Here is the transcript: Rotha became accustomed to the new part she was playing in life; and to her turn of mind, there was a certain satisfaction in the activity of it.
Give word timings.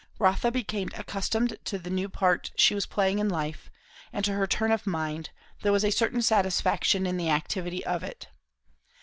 Rotha 0.17 0.49
became 0.51 0.89
accustomed 0.97 1.57
to 1.65 1.77
the 1.77 1.91
new 1.91 2.09
part 2.09 2.49
she 2.55 2.73
was 2.73 2.87
playing 2.87 3.19
in 3.19 3.29
life; 3.29 3.69
and 4.11 4.25
to 4.25 4.33
her 4.33 4.47
turn 4.47 4.71
of 4.71 4.87
mind, 4.87 5.29
there 5.61 5.71
was 5.71 5.85
a 5.85 5.91
certain 5.91 6.23
satisfaction 6.23 7.05
in 7.05 7.17
the 7.17 7.29
activity 7.29 7.85
of 7.85 8.01
it. 8.01 8.27